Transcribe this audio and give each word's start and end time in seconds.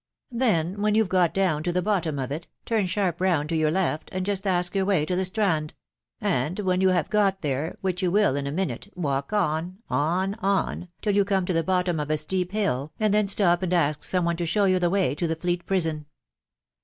Then, 0.31 0.81
when 0.81 0.95
you 0.95 1.03
ve 1.03 1.09
got 1.09 1.31
down 1.31 1.61
to 1.61 1.71
the 1.71 1.79
bottom 1.83 2.17
of 2.17 2.31
it, 2.31 2.47
turn 2.65 2.87
sharp 2.87 3.21
round 3.21 3.49
to 3.49 3.55
your 3.55 3.69
left, 3.69 4.09
and 4.11 4.25
just 4.25 4.47
ask 4.47 4.73
your 4.73 4.83
way 4.85 5.05
to 5.05 5.15
the 5.15 5.25
Strand; 5.25 5.75
and 6.19 6.59
when 6.61 6.81
you 6.81 6.89
have 6.89 7.11
got 7.11 7.43
there, 7.43 7.77
which 7.81 8.01
you 8.01 8.09
will 8.09 8.35
in 8.35 8.47
a 8.47 8.51
minute, 8.51 8.91
walk 8.95 9.31
on, 9.31 9.77
on, 9.91 10.33
on, 10.39 10.87
till 11.03 11.13
you 11.13 11.23
come 11.23 11.45
to 11.45 11.53
the 11.53 11.61
bottom 11.63 11.99
of 11.99 12.09
a 12.09 12.17
steep 12.17 12.51
hill, 12.51 12.91
and 12.99 13.13
then 13.13 13.27
stop 13.27 13.61
and 13.61 13.73
ask 13.73 14.01
some 14.01 14.25
one 14.25 14.37
to 14.37 14.45
show 14.47 14.65
you 14.65 14.79
the 14.79 14.89
way 14.89 15.13
to 15.13 15.27
the 15.27 15.35
Fleet 15.35 15.67
Prison. 15.67 16.07